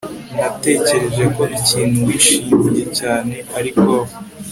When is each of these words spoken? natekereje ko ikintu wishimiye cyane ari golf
natekereje 0.37 1.23
ko 1.35 1.43
ikintu 1.57 1.97
wishimiye 2.07 2.83
cyane 2.99 3.33
ari 3.57 3.69
golf 3.79 4.11